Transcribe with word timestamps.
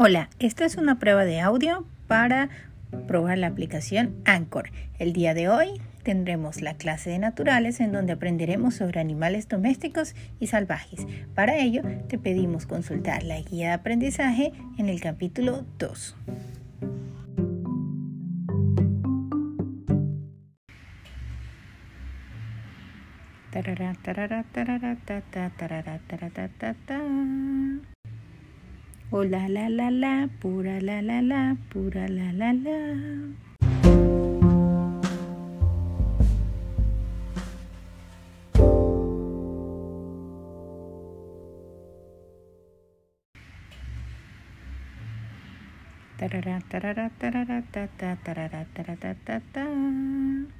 Hola, 0.00 0.30
esta 0.38 0.64
es 0.64 0.76
una 0.76 1.00
prueba 1.00 1.24
de 1.24 1.40
audio 1.40 1.84
para 2.06 2.50
probar 3.08 3.36
la 3.36 3.48
aplicación 3.48 4.14
Anchor. 4.24 4.70
El 5.00 5.12
día 5.12 5.34
de 5.34 5.48
hoy 5.48 5.70
tendremos 6.04 6.62
la 6.62 6.74
clase 6.74 7.10
de 7.10 7.18
naturales 7.18 7.80
en 7.80 7.90
donde 7.90 8.12
aprenderemos 8.12 8.76
sobre 8.76 9.00
animales 9.00 9.48
domésticos 9.48 10.14
y 10.38 10.46
salvajes. 10.46 11.04
Para 11.34 11.58
ello, 11.58 11.82
te 12.06 12.16
pedimos 12.16 12.64
consultar 12.64 13.24
la 13.24 13.40
guía 13.40 13.70
de 13.70 13.72
aprendizaje 13.72 14.52
en 14.78 14.88
el 14.88 15.00
capítulo 15.00 15.64
2. 15.78 16.14
Oh 29.10 29.24
la 29.24 29.48
la 29.48 29.70
la 29.70 29.88
la, 29.90 30.28
pura 30.38 30.82
la 30.82 31.00
la 31.00 31.22
la, 31.22 31.56
pura 31.70 32.06
la 32.08 32.30
la 32.32 32.52
la. 32.52 32.76
Ta 46.18 46.28
da 46.28 46.40
da 46.40 46.58
ta 46.68 46.78
da 46.78 46.92
da 46.92 47.08
ta 47.18 47.30
da 47.30 47.44
da 47.44 47.62
ta 47.72 47.88
ta 47.96 48.16
ta 48.22 48.34
da 48.34 48.48
da 48.48 48.64
ta 48.74 48.82
da 48.82 48.94
da 48.94 49.14
ta 49.24 49.40
ta. 49.54 50.48